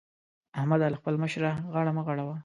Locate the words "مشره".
1.23-1.51